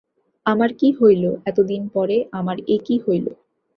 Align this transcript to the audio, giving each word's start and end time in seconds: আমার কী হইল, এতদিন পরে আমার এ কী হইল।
আমার 0.45 0.69
কী 0.73 0.89
হইল, 0.91 1.23
এতদিন 1.45 1.81
পরে 1.89 2.17
আমার 2.31 2.57
এ 2.67 2.77
কী 2.85 2.95
হইল। 3.07 3.25